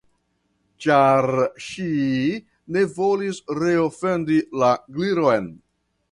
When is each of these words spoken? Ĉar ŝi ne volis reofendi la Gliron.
Ĉar 0.83 1.25
ŝi 1.65 1.89
ne 2.77 2.83
volis 2.95 3.41
reofendi 3.59 4.39
la 4.63 4.71
Gliron. 4.97 5.51